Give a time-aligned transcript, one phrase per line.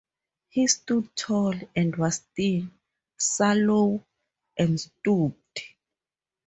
[0.49, 2.71] He stood tall, and was thin,
[3.19, 4.03] sallow,
[4.57, 5.61] and stooped.